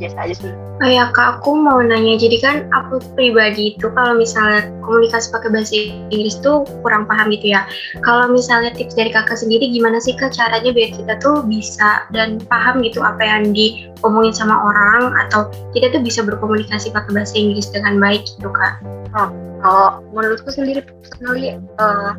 biasa 0.00 0.16
aja 0.24 0.34
sih. 0.40 0.52
Oh 0.80 0.88
ya 0.88 1.12
kak, 1.12 1.44
aku 1.44 1.60
mau 1.60 1.78
nanya, 1.84 2.16
jadi 2.16 2.36
kan 2.40 2.56
aku 2.72 3.04
pribadi 3.12 3.76
itu 3.76 3.92
kalau 3.92 4.16
misalnya 4.16 4.72
komunikasi 4.80 5.28
pakai 5.28 5.52
bahasa 5.52 5.76
Inggris 6.08 6.40
tuh 6.40 6.64
kurang 6.80 7.04
paham 7.04 7.28
gitu 7.28 7.52
ya. 7.52 7.68
Kalau 8.00 8.32
misalnya 8.32 8.72
tips 8.72 8.96
dari 8.96 9.12
kakak 9.12 9.36
sendiri 9.36 9.68
gimana 9.68 10.00
sih 10.00 10.16
kak 10.16 10.32
caranya 10.32 10.72
biar 10.72 10.90
kita 10.96 11.20
tuh 11.20 11.44
bisa 11.44 12.08
dan 12.16 12.40
paham 12.48 12.80
gitu 12.80 13.04
apa 13.04 13.20
yang 13.20 13.52
diomongin 13.52 14.32
sama 14.32 14.56
orang 14.56 15.12
atau 15.28 15.52
kita 15.76 15.92
tuh 15.92 16.00
bisa 16.00 16.24
berkomunikasi 16.24 16.88
pakai 16.90 17.12
bahasa 17.12 17.36
Inggris 17.36 17.68
dengan 17.68 18.00
baik 18.00 18.24
gitu 18.24 18.48
kak? 18.48 18.80
Oh, 19.12 19.28
kalau 19.60 20.00
menurutku 20.16 20.48
sendiri 20.48 20.80
personally 20.80 21.60
uh, 21.76 22.16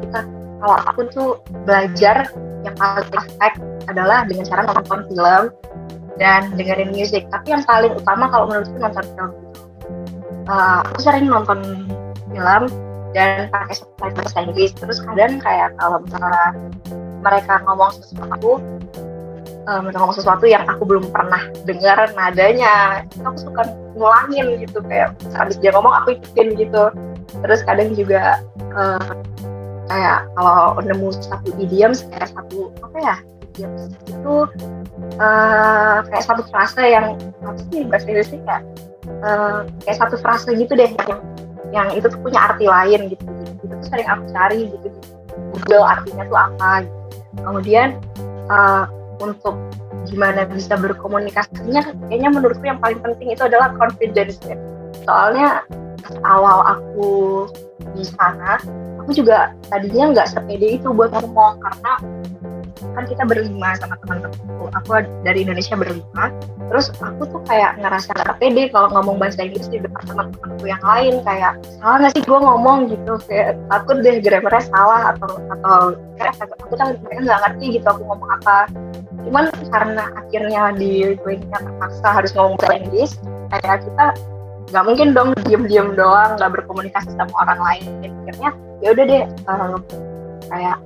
kita 0.00 0.24
kalau 0.60 0.76
aku 0.84 1.00
tuh 1.12 1.30
belajar 1.64 2.28
yang 2.64 2.76
paling 2.76 3.08
efek 3.16 3.52
adalah 3.88 4.28
dengan 4.28 4.44
cara 4.44 4.62
nonton 4.68 5.00
film 5.08 5.44
dan 6.16 6.50
dengerin 6.56 6.90
musik 6.90 7.28
tapi 7.30 7.54
yang 7.54 7.62
paling 7.64 7.92
utama 7.94 8.26
kalau 8.32 8.50
menurutku 8.50 8.76
nonton 8.80 9.04
film. 9.04 9.30
Uh, 10.50 10.82
aku 10.82 10.98
sering 11.04 11.30
nonton 11.30 11.86
film 12.32 12.64
dan 13.14 13.50
pakai 13.50 13.74
subtitle 13.78 14.14
bahasa 14.18 14.38
Inggris. 14.42 14.72
Terus 14.74 14.98
kadang 15.04 15.38
kayak 15.38 15.76
kalau 15.78 16.02
misalnya 16.02 16.46
mereka 17.20 17.54
ngomong 17.68 17.92
sesuatu 18.00 18.58
uh, 19.68 19.80
mereka 19.84 19.96
ngomong 20.02 20.16
sesuatu 20.16 20.44
yang 20.48 20.64
aku 20.66 20.82
belum 20.88 21.10
pernah 21.12 21.42
dengar 21.68 22.10
nadanya 22.16 23.04
aku 23.22 23.38
suka 23.50 23.62
ngulangin 23.94 24.58
gitu 24.64 24.80
kayak 24.88 25.12
habis 25.36 25.60
dia 25.60 25.70
ngomong 25.74 25.92
aku 26.02 26.16
ikutin 26.18 26.56
gitu. 26.56 26.84
Terus 27.46 27.60
kadang 27.62 27.94
juga 27.94 28.42
uh, 28.74 29.12
kayak 29.90 30.26
kalau 30.38 30.78
nemu 30.82 31.08
satu 31.18 31.50
idiom 31.58 31.92
kayak 32.14 32.30
satu 32.30 32.70
apa 32.82 32.98
ya 33.02 33.16
idiom 33.50 33.72
itu 34.06 34.36
uh, 35.18 35.98
kayak 36.06 36.24
satu 36.24 36.42
frase 36.48 36.82
yang 36.82 37.18
apa 37.42 37.60
sih 37.70 37.82
bahasa 37.86 38.06
Inggrisnya 38.06 38.40
kayak 38.46 38.62
uh, 39.26 39.60
kayak 39.84 39.98
satu 39.98 40.16
frase 40.22 40.50
gitu 40.54 40.72
deh 40.78 40.90
yang 40.94 41.20
yang 41.70 41.88
itu 41.94 42.06
tuh 42.10 42.20
punya 42.22 42.50
arti 42.50 42.66
lain 42.66 43.10
gitu 43.10 43.24
itu 43.60 43.64
tuh 43.66 43.78
sering 43.86 44.08
aku 44.08 44.24
cari 44.30 44.60
gitu 44.70 44.86
di 44.86 45.00
Google 45.54 45.84
artinya 45.86 46.24
tuh 46.26 46.38
apa 46.38 46.70
gitu. 46.86 46.98
kemudian 47.42 47.88
uh, 48.50 48.84
untuk 49.20 49.54
gimana 50.08 50.48
bisa 50.48 50.74
berkomunikasinya 50.80 51.82
kayaknya 52.08 52.30
menurutku 52.32 52.64
yang 52.64 52.80
paling 52.80 52.98
penting 53.04 53.30
itu 53.30 53.42
adalah 53.44 53.70
confidence 53.76 54.40
ya. 54.48 54.56
soalnya 55.04 55.62
awal 56.24 56.64
aku 56.66 57.46
di 57.94 58.02
sana 58.02 58.58
aku 59.02 59.10
juga 59.14 59.54
tadinya 59.68 60.16
nggak 60.16 60.28
sepede 60.30 60.80
itu 60.80 60.88
buat 60.90 61.12
ngomong 61.14 61.60
karena 61.60 61.92
kan 62.94 63.04
kita 63.06 63.22
berlima 63.26 63.76
sama 63.78 63.94
teman-temanku. 64.04 64.66
Aku 64.82 64.90
dari 65.22 65.46
Indonesia 65.46 65.74
berlima. 65.78 66.34
Terus 66.70 66.90
aku 66.98 67.22
tuh 67.26 67.40
kayak 67.46 67.78
ngerasa 67.82 68.10
gak 68.14 68.38
pede 68.38 68.70
kalau 68.70 68.88
ngomong 68.94 69.18
bahasa 69.18 69.42
Inggris 69.46 69.70
di 69.70 69.82
depan 69.82 70.02
teman-temanku 70.06 70.64
yang 70.66 70.82
lain. 70.82 71.22
Kayak 71.22 71.58
salah 71.78 71.96
nggak 72.02 72.12
sih 72.18 72.22
gue 72.26 72.38
ngomong? 72.38 72.78
Gitu. 72.90 73.12
Kayak 73.26 73.58
takut 73.70 73.96
deh 74.02 74.16
grammarnya 74.22 74.64
salah 74.70 75.00
atau 75.14 75.30
atau 75.50 75.76
kayak 76.18 76.34
aku 76.40 76.74
kan 76.76 76.88
mereka 77.02 77.20
nggak 77.26 77.40
ngerti 77.46 77.64
gitu 77.78 77.86
aku 77.86 78.02
ngomong 78.06 78.30
apa. 78.40 78.56
Cuman 79.20 79.44
karena 79.70 80.04
akhirnya 80.16 80.62
di 80.74 80.92
kuliahnya 81.20 81.58
terpaksa 81.60 82.08
harus 82.10 82.30
ngomong 82.34 82.56
bahasa 82.58 82.74
Inggris 82.80 83.10
kayak 83.50 83.82
kita 83.84 84.06
nggak 84.70 84.84
mungkin 84.86 85.08
dong 85.10 85.30
diem-diem 85.50 85.98
doang 85.98 86.38
nggak 86.38 86.50
berkomunikasi 86.54 87.10
sama 87.18 87.34
orang 87.42 87.60
lain. 87.60 87.84
Akhirnya 88.06 88.50
ya 88.80 88.88
udah 88.94 89.04
deh 89.04 89.22
kayak 90.50 90.78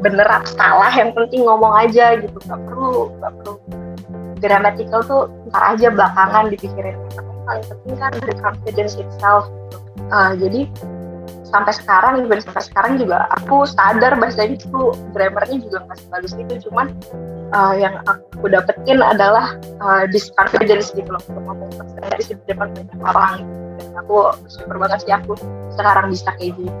bener 0.00 0.26
atau 0.26 0.50
salah 0.56 0.92
yang 0.94 1.14
penting 1.14 1.44
ngomong 1.46 1.74
aja 1.76 2.18
gitu. 2.18 2.34
Nggak 2.48 2.60
perlu 2.66 3.12
nggak 3.20 3.32
perlu. 3.40 3.54
Grammatical 4.42 5.00
tuh 5.06 5.22
ntar 5.52 5.76
aja 5.76 5.86
belakangan 5.92 6.50
dipikirin. 6.50 6.96
Tapi 7.14 7.32
paling 7.44 7.64
penting 7.68 7.94
kan 8.00 8.12
the 8.24 8.34
confidence 8.40 8.94
itself 8.96 9.48
uh, 10.10 10.32
jadi 10.36 10.66
sampai 11.48 11.72
sekarang 11.72 12.24
even 12.24 12.40
sampai 12.42 12.62
sekarang 12.64 12.92
juga 12.98 13.30
aku 13.30 13.64
sadar 13.68 14.18
bahasa 14.18 14.44
Inggris 14.44 14.66
tuh 14.68 14.96
grammarnya 15.14 15.62
juga 15.62 15.86
nggak 15.86 15.98
sebagus 16.02 16.32
itu 16.34 16.54
cuman 16.68 16.86
uh, 17.54 17.74
yang 17.78 18.00
aku 18.08 18.50
dapetin 18.50 18.98
adalah 19.00 19.54
uh, 19.84 20.04
this 20.10 20.32
confidence 20.34 20.90
gitu 20.92 21.06
loh 21.08 21.22
untuk 21.30 21.42
ngomong 21.46 21.70
bahasa 21.78 21.96
Inggris 22.02 22.26
di 22.32 22.34
depan 22.50 22.68
banyak 22.74 23.00
orang 23.02 23.34
dan 23.78 23.88
aku 24.02 24.16
super 24.50 24.76
banget 24.78 24.98
sih 25.06 25.14
aku 25.14 25.38
sekarang 25.74 26.10
bisa 26.10 26.30
kayak 26.38 26.54
gitu 26.58 26.72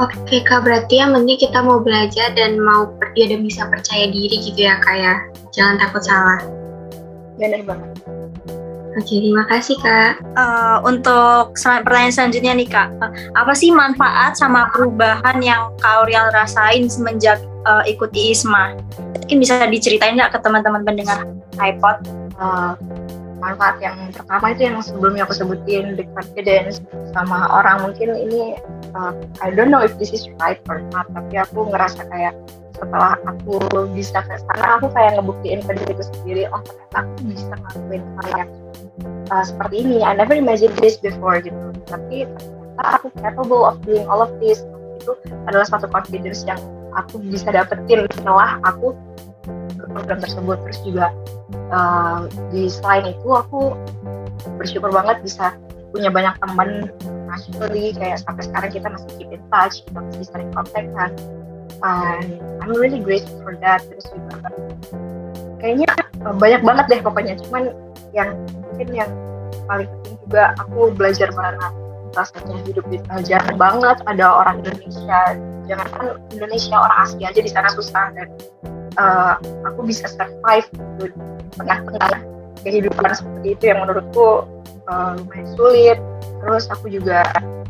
Oke 0.00 0.40
kak, 0.40 0.64
berarti 0.64 1.04
yang 1.04 1.12
penting 1.12 1.36
kita 1.36 1.60
mau 1.60 1.76
belajar 1.76 2.32
dan 2.32 2.56
mau 2.56 2.88
ya 3.12 3.28
dan 3.28 3.44
bisa 3.44 3.68
percaya 3.68 4.08
diri 4.08 4.40
gitu 4.40 4.64
ya 4.64 4.80
kak 4.80 4.96
ya. 4.96 5.14
Jangan 5.52 5.84
takut 5.84 6.00
salah. 6.00 6.40
Benar 7.36 7.60
banget. 7.68 8.21
Oke, 8.92 9.24
terima 9.24 9.48
kasih 9.48 9.76
kak. 9.80 10.20
Uh, 10.36 10.84
untuk 10.84 11.56
sel 11.56 11.80
pertanyaan 11.80 12.12
selanjutnya 12.12 12.52
nih 12.52 12.68
kak, 12.68 12.92
uh, 13.00 13.08
apa 13.40 13.56
sih 13.56 13.72
manfaat 13.72 14.36
sama 14.36 14.68
perubahan 14.68 15.40
yang 15.40 15.72
kak 15.80 16.04
Auriel 16.04 16.28
rasain 16.36 16.92
semenjak 16.92 17.40
uh, 17.64 17.80
ikuti 17.88 18.36
ISMA? 18.36 18.76
Mungkin 19.16 19.36
bisa 19.40 19.64
diceritain 19.64 20.20
nggak 20.20 20.36
ke 20.36 20.38
teman-teman 20.44 20.84
pendengar 20.84 21.24
iPod? 21.56 22.04
Uh, 22.36 22.76
manfaat 23.42 23.76
yang 23.82 23.98
pertama 24.14 24.54
itu 24.54 24.62
yang 24.70 24.78
sebelumnya 24.78 25.26
aku 25.26 25.34
sebutin 25.34 25.98
the 25.98 26.06
confidence 26.14 26.78
sama 27.10 27.50
orang 27.50 27.82
mungkin 27.82 28.14
ini 28.14 28.54
uh, 28.94 29.10
I 29.42 29.50
don't 29.50 29.74
know 29.74 29.82
if 29.82 29.90
this 29.98 30.14
is 30.14 30.30
right 30.38 30.62
or 30.70 30.78
not 30.94 31.10
tapi 31.10 31.42
aku 31.42 31.66
ngerasa 31.66 32.06
kayak 32.06 32.38
setelah 32.82 33.14
aku 33.30 33.62
bisa 33.94 34.18
ke 34.26 34.34
sana 34.42 34.82
aku 34.82 34.90
kayak 34.90 35.14
ngebuktiin 35.14 35.62
ke 35.62 35.72
diriku 35.78 36.02
sendiri 36.02 36.50
oh 36.50 36.58
ternyata 36.66 36.96
aku 37.06 37.14
bisa 37.30 37.52
ngelakuin 37.54 38.02
hal 38.02 38.28
yang 38.34 38.50
uh, 39.30 39.44
seperti 39.44 39.74
ini. 39.86 39.98
I 40.04 40.16
never 40.16 40.34
imagined 40.36 40.74
this 40.80 40.98
before 40.98 41.38
gitu. 41.40 41.56
Tapi 41.88 42.26
ternyata 42.26 42.82
aku 42.98 43.06
capable 43.20 43.62
of 43.64 43.80
doing 43.84 44.04
all 44.08 44.20
of 44.20 44.32
this. 44.42 44.60
Itu 45.00 45.16
adalah 45.48 45.66
satu 45.66 45.86
confidence 45.88 46.44
yang 46.44 46.58
aku 46.96 47.22
bisa 47.24 47.48
dapetin 47.50 48.04
setelah 48.12 48.58
aku 48.66 48.92
program 49.96 50.18
tersebut. 50.20 50.56
Terus 50.68 50.78
juga 50.84 51.06
uh, 51.72 52.28
di 52.52 52.68
selain 52.68 53.12
itu 53.16 53.28
aku 53.32 53.76
bersyukur 54.58 54.90
banget 54.90 55.22
bisa 55.22 55.54
punya 55.92 56.08
banyak 56.08 56.32
teman 56.40 56.88
nasionally 57.28 57.92
kayak 57.92 58.16
sampai 58.20 58.48
sekarang 58.48 58.70
kita 58.72 58.88
masih 58.88 59.10
keep 59.20 59.28
in 59.28 59.44
touch 59.52 59.84
kita 59.84 59.98
masih 60.00 60.24
sering 60.24 60.50
kontak 60.56 60.88
kan 60.96 61.12
and 61.82 62.38
I'm 62.62 62.72
really 62.78 63.02
grateful 63.02 63.42
for 63.42 63.58
that 63.58 63.82
terus 63.90 64.06
juga 64.10 64.50
kayaknya 65.62 65.90
uh, 66.26 66.34
banyak 66.34 66.62
banget 66.66 66.84
deh 66.90 67.00
pokoknya. 67.02 67.34
Cuman 67.46 67.70
yang 68.10 68.34
mungkin 68.66 68.88
yang 68.90 69.10
paling 69.70 69.88
penting 69.88 70.14
juga 70.26 70.42
aku 70.58 70.90
belajar 70.94 71.28
mana 71.38 71.70
rasanya 72.12 72.60
hidup 72.68 72.84
di 72.92 72.98
jarang 73.24 73.56
banget 73.56 74.02
ada 74.10 74.26
orang 74.42 74.60
Indonesia. 74.66 75.38
Jangan 75.70 75.86
kan 75.94 76.06
Indonesia 76.34 76.76
orang 76.76 76.98
Asia 77.06 77.26
aja 77.30 77.40
di 77.40 77.50
sana 77.50 77.68
susah 77.72 78.04
dan 78.12 78.28
uh, 78.98 79.34
aku 79.64 79.86
bisa 79.86 80.10
survive 80.10 80.66
gitu 80.98 81.14
tengah-tengah 81.56 82.20
kehidupan 82.62 83.10
seperti 83.14 83.48
itu 83.56 83.64
yang 83.70 83.78
menurutku 83.86 84.44
uh, 84.90 85.10
lumayan 85.16 85.46
sulit. 85.56 85.98
Terus 86.42 86.66
aku 86.68 86.90
juga 86.90 87.22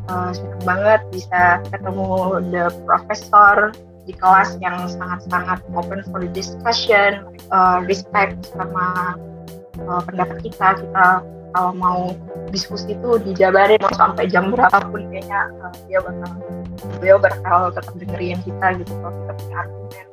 uh, 0.09 0.33
senang 0.33 0.62
banget 0.64 1.00
bisa 1.12 1.61
ketemu 1.71 2.40
the 2.50 2.64
professor 2.88 3.71
di 4.02 4.12
kelas 4.18 4.59
yang 4.59 4.82
sangat-sangat 4.90 5.62
open 5.75 6.02
for 6.11 6.26
discussion, 6.35 7.23
uh, 7.54 7.78
respect 7.87 8.35
sama 8.50 9.14
uh, 9.87 10.02
pendapat 10.02 10.42
kita, 10.42 10.82
kita 10.82 11.23
kalau 11.52 11.73
mau 11.76 12.00
diskusi 12.49 12.97
itu 12.97 13.21
dijabarin 13.28 13.76
mau 13.85 13.92
sampai 13.92 14.25
jam 14.26 14.49
berapapun 14.49 15.04
kayaknya 15.12 15.52
uh, 15.61 15.73
dia 15.85 16.00
bakal 16.00 16.32
beliau 16.99 17.16
bakal 17.21 17.68
tetap 17.71 17.94
dengerin 18.00 18.40
kita 18.42 18.66
gitu 18.80 18.92
kalau 19.04 19.12
kita 19.12 19.32
punya 19.37 19.56
argumen. 19.61 20.06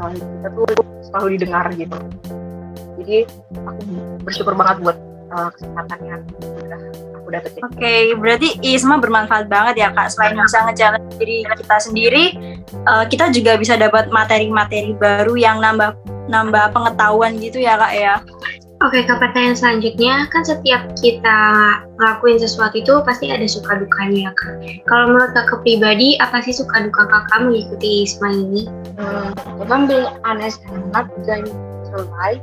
Uh, 0.00 0.10
kita 0.16 0.48
tuh 0.56 0.66
selalu 1.12 1.26
didengar 1.36 1.66
gitu. 1.76 1.98
Jadi 3.02 3.16
aku 3.52 3.80
bersyukur 4.24 4.54
banget 4.56 4.76
buat 4.82 4.98
uh, 5.32 5.48
kesempatan 5.50 5.98
yang 6.04 6.20
udah 6.40 6.80
aku 7.16 7.28
dapetin. 7.32 7.60
Oke, 7.64 7.76
okay, 7.78 8.00
berarti 8.14 8.48
ISMA 8.60 9.00
bermanfaat 9.00 9.46
banget 9.48 9.74
ya 9.82 9.88
kak. 9.90 10.12
Selain 10.12 10.36
bisa 10.36 10.58
ngejalan 10.68 11.02
diri 11.16 11.46
kita 11.48 11.76
sendiri, 11.80 12.24
uh, 12.86 13.04
kita 13.08 13.32
juga 13.32 13.56
bisa 13.56 13.74
dapat 13.74 14.12
materi-materi 14.12 14.94
baru 14.96 15.34
yang 15.34 15.58
nambah 15.58 15.96
nambah 16.30 16.70
pengetahuan 16.70 17.38
gitu 17.40 17.58
ya 17.62 17.80
kak 17.80 17.92
ya. 17.96 18.14
Oke, 18.82 19.06
ke 19.06 19.14
pertanyaan 19.14 19.54
selanjutnya, 19.54 20.26
kan 20.34 20.42
setiap 20.42 20.82
kita 20.98 21.38
ngelakuin 22.02 22.42
sesuatu 22.42 22.82
itu 22.82 22.98
pasti 23.06 23.30
ada 23.30 23.46
suka 23.46 23.78
dukanya 23.78 24.34
kak. 24.34 24.58
Kalau 24.90 25.14
menurut 25.14 25.30
kakak 25.38 25.62
pribadi, 25.62 26.18
apa 26.18 26.42
sih 26.42 26.50
suka 26.50 26.90
duka 26.90 27.06
kakak 27.06 27.46
mengikuti 27.46 28.02
ISMA 28.02 28.34
ini? 28.34 28.66
Hmm, 28.98 29.30
emang 29.62 29.86
being 29.86 30.10
honest 30.26 30.58
not 30.90 31.06
lie, 32.00 32.38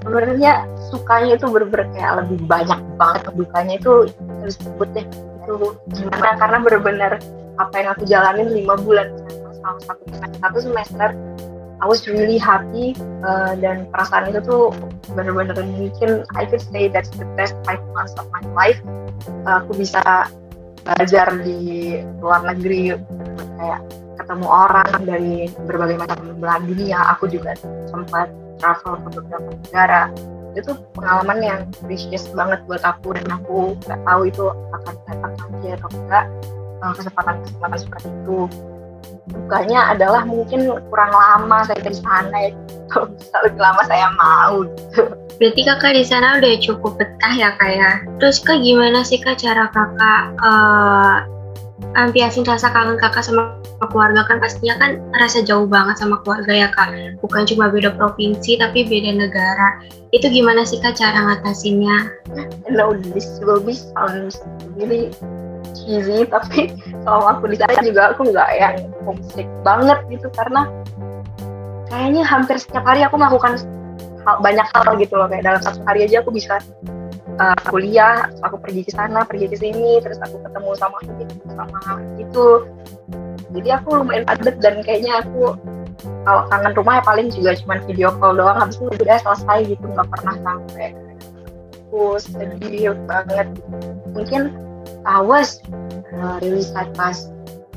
sebenarnya 0.00 0.64
sukanya 0.88 1.36
itu 1.36 1.46
bener-bener 1.48 1.86
kayak 1.92 2.12
lebih 2.24 2.38
banyak 2.48 2.80
banget 2.96 3.22
dukanya 3.36 3.74
itu 3.76 3.92
harus 4.40 4.56
sebut 4.56 4.88
deh 4.96 5.06
itu 5.44 5.54
gimana? 5.92 6.36
Karena 6.40 6.58
bener-bener 6.62 7.12
apa 7.60 7.74
yang 7.76 7.88
aku 7.92 8.04
jalanin 8.08 8.48
lima 8.48 8.74
bulan 8.80 9.12
selama 9.60 9.80
satu 9.84 10.02
semester 10.08 10.38
satu 10.40 10.58
semester 10.64 11.08
I 11.80 11.88
was 11.88 12.04
really 12.04 12.36
happy 12.36 12.92
uh, 13.24 13.56
dan 13.56 13.88
perasaan 13.88 14.32
itu 14.32 14.40
tuh 14.44 14.64
bener-bener 15.16 15.56
mungkin 15.64 16.28
I 16.36 16.44
could 16.44 16.60
say 16.60 16.92
that's 16.92 17.08
the 17.16 17.24
best 17.40 17.56
five 17.64 17.80
months 17.96 18.12
of 18.20 18.28
my 18.28 18.44
life. 18.52 18.76
Uh, 19.48 19.64
aku 19.64 19.80
bisa 19.80 20.28
belajar 20.84 21.32
di 21.40 22.00
luar 22.20 22.44
negeri 22.44 22.96
kayak 23.56 23.80
ketemu 24.20 24.46
orang 24.46 24.90
dari 25.08 25.48
berbagai 25.64 25.96
macam 25.96 26.18
belahan 26.36 26.62
dunia. 26.68 27.00
Aku 27.16 27.26
juga 27.26 27.56
sempat 27.88 28.28
travel 28.60 29.00
ke 29.00 29.08
beberapa 29.16 29.50
negara. 29.64 30.02
Itu 30.52 30.76
pengalaman 30.98 31.38
yang 31.40 31.60
precious 31.80 32.26
banget 32.34 32.60
buat 32.66 32.82
aku 32.82 33.14
dan 33.16 33.26
aku 33.30 33.78
nggak 33.86 34.00
tahu 34.04 34.20
itu 34.26 34.44
akan 34.50 34.94
datang 35.08 35.32
lagi 35.38 35.68
atau 35.78 35.88
enggak. 35.94 36.24
Eh, 36.80 36.92
kesempatan-kesempatan 36.96 37.78
seperti 37.78 38.08
itu. 38.08 38.38
Dukanya 39.30 39.94
adalah 39.94 40.26
mungkin 40.26 40.66
kurang 40.90 41.12
lama 41.12 41.62
saya 41.68 41.80
di 41.80 41.94
sana 41.94 42.36
ya. 42.40 42.50
Kalau 42.90 43.06
lebih 43.46 43.60
lama 43.62 43.82
saya 43.86 44.08
mau. 44.18 44.66
Berarti 45.38 45.62
kakak 45.62 45.94
di 45.96 46.04
sana 46.04 46.36
udah 46.36 46.52
cukup 46.58 46.98
betah 46.98 47.32
ya 47.32 47.54
kak 47.56 47.70
ya. 47.70 47.90
Terus 48.18 48.42
kak 48.42 48.60
gimana 48.60 49.06
sih 49.06 49.22
kak 49.22 49.38
cara 49.38 49.70
kakak 49.70 50.22
uh, 50.42 51.24
ampiasin 51.96 52.44
rasa 52.44 52.68
kangen 52.74 52.98
kakak 53.00 53.24
sama 53.24 53.59
keluarga 53.88 54.28
kan 54.28 54.36
pastinya 54.42 54.76
kan 54.76 54.90
rasa 55.16 55.40
jauh 55.40 55.64
banget 55.64 55.96
sama 55.96 56.20
keluarga 56.20 56.52
ya 56.52 56.68
kak. 56.74 56.92
Bukan 57.24 57.48
cuma 57.48 57.72
beda 57.72 57.96
provinsi 57.96 58.60
tapi 58.60 58.84
beda 58.84 59.16
negara. 59.16 59.80
Itu 60.12 60.28
gimana 60.28 60.68
sih 60.68 60.76
kak 60.84 61.00
cara 61.00 61.16
ngatasinnya? 61.16 62.12
This 63.16 63.40
will 63.40 63.64
be 63.64 63.72
sounds 63.72 64.36
really 64.76 65.08
cheesy 65.74 66.26
tapi 66.26 66.74
kalau 67.06 67.30
aku 67.30 67.50
di 67.50 67.56
sana 67.58 67.80
juga 67.82 68.12
aku 68.14 68.30
nggak 68.30 68.48
yang 68.58 68.76
homesick 69.06 69.48
banget 69.62 69.98
gitu 70.10 70.28
karena 70.34 70.66
kayaknya 71.90 72.22
hampir 72.22 72.56
setiap 72.58 72.84
hari 72.86 73.02
aku 73.02 73.18
melakukan 73.18 73.58
hal, 74.26 74.36
banyak 74.42 74.66
hal 74.74 74.94
gitu 74.98 75.14
loh 75.18 75.26
kayak 75.26 75.44
dalam 75.46 75.60
satu 75.62 75.80
hari 75.86 76.06
aja 76.06 76.22
aku 76.22 76.30
bisa 76.34 76.62
uh, 77.40 77.60
kuliah 77.68 78.30
aku 78.44 78.56
pergi 78.60 78.86
ke 78.86 78.92
sana 78.94 79.26
pergi 79.26 79.50
ke 79.50 79.56
sini 79.58 79.98
terus 80.02 80.18
aku 80.22 80.38
ketemu 80.42 80.70
sama 80.78 80.96
itu 81.02 81.24
sama 81.54 81.80
itu 82.20 82.44
jadi 83.50 83.82
aku 83.82 83.88
lumayan 83.98 84.22
padat 84.22 84.62
dan 84.62 84.82
kayaknya 84.86 85.26
aku 85.26 85.58
kalau 86.24 86.42
kangen 86.48 86.72
rumah 86.76 86.94
ya 87.00 87.02
paling 87.04 87.28
juga 87.32 87.50
cuma 87.60 87.74
video 87.84 88.08
call 88.20 88.38
doang. 88.38 88.58
Habis 88.62 88.76
itu 88.78 88.86
udah 89.02 89.18
selesai 89.20 89.58
gitu 89.68 89.84
nggak 89.84 90.08
pernah 90.08 90.34
sampai. 90.40 90.88
Aku 91.90 92.02
sedih 92.22 92.94
banget. 93.04 93.48
Mungkin 94.14 94.54
awas 95.02 95.58
uh, 96.14 96.38
really 96.38 96.62
sad 96.62 96.86
pas 96.94 97.26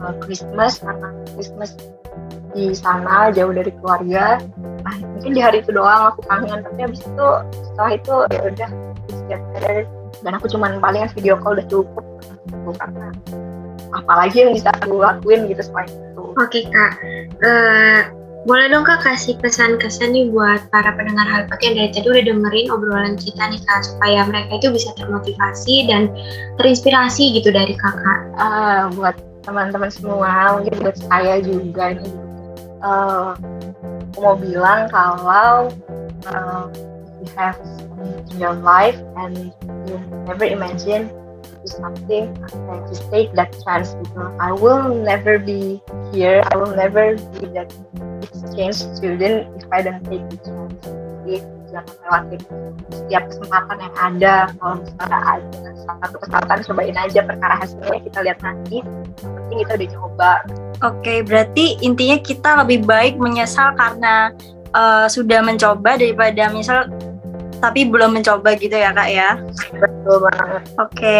uh, 0.06 0.14
Christmas 0.22 0.78
karena 0.78 1.10
Christmas 1.34 1.74
di 2.54 2.78
sana 2.78 3.34
jauh 3.34 3.50
dari 3.50 3.74
keluarga. 3.82 4.38
Nah, 4.86 4.96
mungkin 5.18 5.32
di 5.34 5.42
hari 5.42 5.66
itu 5.66 5.74
doang 5.74 6.14
aku 6.14 6.22
kangen 6.30 6.62
tapi 6.62 6.80
habis 6.86 7.02
itu 7.02 7.28
setelah 7.74 7.92
itu 7.98 8.16
ya 8.30 8.40
udah 8.46 8.70
dan 10.24 10.38
aku 10.38 10.46
cuman 10.54 10.78
palingan 10.78 11.10
video 11.18 11.34
call 11.42 11.58
udah 11.58 11.66
cukup. 11.66 12.06
Karena 12.78 13.10
apalagi 13.96 14.46
yang 14.46 14.52
bisa 14.54 14.70
aku 14.82 15.02
lakuin 15.02 15.46
gitu 15.50 15.62
selain 15.62 15.90
itu 15.90 16.22
oke 16.22 16.50
okay, 16.50 16.64
kak. 16.70 16.92
Uh, 17.42 18.02
boleh 18.44 18.68
dong 18.68 18.84
kak 18.84 19.00
kasih 19.08 19.40
pesan-kesan 19.40 20.12
nih 20.12 20.28
buat 20.28 20.68
para 20.68 20.92
pendengar 21.00 21.24
Halpat 21.32 21.64
yang 21.64 21.80
dari 21.80 21.90
tadi 21.96 22.08
udah 22.12 22.24
dengerin 22.28 22.68
obrolan 22.76 23.16
kita 23.16 23.40
nih 23.40 23.62
kak 23.64 23.88
supaya 23.88 24.28
mereka 24.28 24.60
itu 24.60 24.68
bisa 24.76 24.92
termotivasi 25.00 25.88
dan 25.88 26.12
terinspirasi 26.60 27.40
gitu 27.40 27.56
dari 27.56 27.72
kakak. 27.80 28.20
Uh, 28.36 28.92
buat 29.00 29.16
teman-teman 29.48 29.92
semua, 29.92 30.60
mungkin 30.60 30.76
buat 30.84 30.98
saya 31.08 31.40
juga 31.40 31.96
nih, 31.96 32.16
uh, 32.84 33.32
aku 34.12 34.18
mau 34.20 34.36
bilang 34.36 34.92
kalau 34.92 35.72
uh, 36.28 36.68
you 37.24 37.28
have 37.40 37.56
in 38.04 38.40
your 38.40 38.56
life 38.60 39.00
and 39.24 39.56
you 39.88 39.96
never 40.28 40.44
imagine 40.44 41.08
something 41.70 42.32
and 42.44 42.80
just 42.90 43.06
take 43.12 43.32
that 43.36 43.56
chance 43.64 43.96
because 43.96 44.34
I 44.40 44.52
will 44.52 44.94
never 44.94 45.40
be 45.40 45.82
here. 46.12 46.44
I 46.52 46.58
will 46.58 46.76
never 46.76 47.16
be 47.38 47.48
that 47.56 47.72
exchange 48.24 48.76
student 48.98 49.48
if 49.56 49.66
I 49.72 49.82
don't 49.82 50.04
take 50.08 50.24
the 50.28 50.38
chance. 50.44 50.76
Jadi 51.24 51.36
jangan 51.72 51.96
lewatin 52.06 52.42
setiap 52.92 53.24
kesempatan 53.32 53.78
yang 53.82 53.96
ada. 53.98 54.36
Kalau 54.60 54.76
misalnya 54.84 55.20
ada 55.26 55.70
satu 55.74 56.16
kesempatan 56.22 56.58
cobain 56.68 56.98
aja 57.00 57.20
perkara 57.26 57.56
hasilnya. 57.58 58.00
Kita 58.06 58.20
lihat 58.22 58.40
nanti. 58.44 58.78
Penting 59.24 59.58
kita 59.66 59.72
udah 59.80 59.90
coba. 59.98 60.32
Oke, 60.44 61.00
okay, 61.00 61.18
berarti 61.24 61.66
intinya 61.82 62.18
kita 62.20 62.50
lebih 62.62 62.84
baik 62.84 63.16
menyesal 63.18 63.74
karena 63.80 64.36
uh, 64.76 65.08
sudah 65.08 65.40
mencoba 65.42 65.96
daripada 65.96 66.50
misal 66.52 66.90
tapi 67.64 67.88
belum 67.88 68.20
mencoba 68.20 68.60
gitu 68.60 68.76
ya 68.76 68.92
kak 68.92 69.08
ya. 69.08 69.40
Betul 69.72 70.20
banget. 70.28 70.62
Oke, 70.76 71.20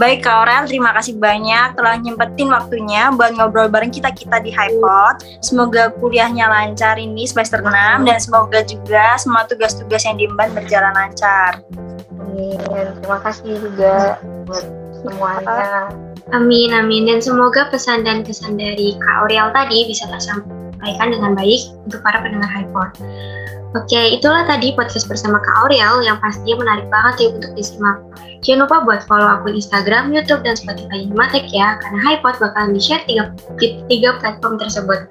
baik 0.00 0.24
kak 0.24 0.32
Aurel, 0.32 0.64
terima 0.64 0.96
kasih 0.96 1.20
banyak 1.20 1.76
telah 1.76 2.00
nyempetin 2.00 2.48
waktunya 2.48 3.12
buat 3.12 3.36
ngobrol 3.36 3.68
bareng 3.68 3.92
kita 3.92 4.08
kita 4.16 4.40
di 4.40 4.48
HiPod. 4.48 5.20
Semoga 5.44 5.92
kuliahnya 6.00 6.48
lancar 6.48 6.96
ini 6.96 7.28
semester 7.28 7.60
6 7.60 8.08
dan 8.08 8.16
semoga 8.16 8.64
juga 8.64 9.20
semua 9.20 9.44
tugas-tugas 9.44 10.00
yang 10.08 10.16
diemban 10.16 10.48
berjalan 10.56 10.96
lancar. 10.96 11.60
Amin. 12.16 12.56
Terima 12.64 13.20
kasih 13.20 13.60
juga 13.60 14.16
buat 14.48 14.64
semuanya. 15.04 15.92
Amin, 16.32 16.72
amin. 16.72 17.04
Dan 17.04 17.20
semoga 17.20 17.68
pesan 17.68 18.08
dan 18.08 18.24
kesan 18.24 18.56
dari 18.56 18.96
Kak 18.96 19.28
Aurel 19.28 19.52
tadi 19.52 19.84
bisa 19.84 20.08
tersampaikan 20.08 21.12
dengan 21.12 21.36
baik 21.36 21.60
untuk 21.84 22.00
para 22.00 22.24
pendengar 22.24 22.48
HiPod. 22.48 22.90
Oke, 23.72 24.20
itulah 24.20 24.44
tadi 24.44 24.76
podcast 24.76 25.08
bersama 25.08 25.40
Kak 25.40 25.64
Aurel 25.64 26.04
yang 26.04 26.20
pastinya 26.20 26.60
menarik 26.60 26.92
banget 26.92 27.24
ya 27.24 27.28
untuk 27.32 27.52
disimak. 27.56 28.04
Jangan 28.44 28.68
lupa 28.68 28.76
buat 28.84 29.00
follow 29.08 29.24
akun 29.24 29.56
Instagram, 29.56 30.12
YouTube, 30.12 30.44
dan 30.44 30.60
Spotify 30.60 31.08
Matek 31.08 31.48
ya, 31.48 31.80
karena 31.80 31.98
HiPod 32.04 32.36
bakalan 32.36 32.76
di-share 32.76 33.00
tiga, 33.08 33.32
tiga 33.88 34.20
platform 34.20 34.60
tersebut. 34.60 35.08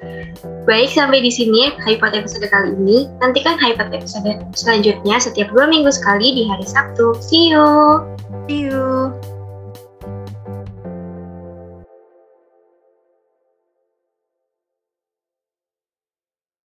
Baik, 0.69 0.93
sampai 0.93 1.25
di 1.25 1.33
sini 1.33 1.73
HiPod 1.81 2.13
episode 2.13 2.45
kali 2.53 2.77
ini. 2.77 3.09
Nantikan 3.17 3.57
HiPod 3.57 3.97
episode 3.97 4.29
selanjutnya 4.53 5.17
setiap 5.17 5.49
dua 5.49 5.65
minggu 5.65 5.89
sekali 5.89 6.29
di 6.29 6.45
hari 6.45 6.65
Sabtu. 6.67 7.17
See 7.17 7.49
you! 7.49 8.05
See 8.45 8.69
you! 8.69 9.40